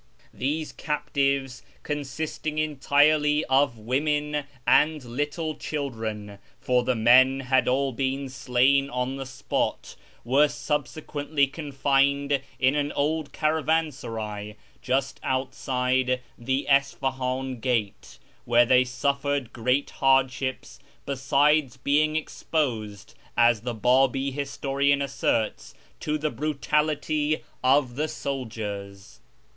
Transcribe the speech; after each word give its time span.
These 0.33 0.71
captives, 0.71 1.61
consisting 1.83 2.57
entirely 2.57 3.45
of 3.45 3.77
women 3.77 4.45
and 4.65 5.03
little 5.03 5.53
children 5.53 6.39
(for 6.59 6.83
the 6.83 6.95
men 6.95 7.41
had 7.41 7.67
all 7.67 7.91
been 7.93 8.27
slain 8.27 8.89
on 8.89 9.17
the 9.17 9.27
spot), 9.27 9.95
were 10.25 10.47
subsequently 10.47 11.45
confined 11.45 12.41
in 12.57 12.73
an 12.73 12.91
old 12.93 13.31
caravansaray 13.31 14.55
just 14.81 15.19
outside 15.21 16.19
the 16.35 16.65
Isfahan 16.67 17.59
gate, 17.59 18.17
where 18.45 18.65
they 18.65 18.83
suffered 18.83 19.53
great 19.53 19.91
hardships, 19.91 20.79
besides 21.05 21.77
being 21.77 22.15
exposed, 22.15 23.13
as 23.37 23.61
the 23.61 23.75
Babi 23.75 24.31
historian 24.31 24.99
asserts, 24.99 25.75
to 25.99 26.17
the 26.17 26.31
brutality 26.31 27.43
of 27.63 27.97
the 27.97 28.07
soldiers. 28.07 29.19